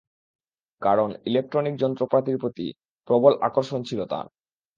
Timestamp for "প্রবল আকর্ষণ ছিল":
3.07-3.99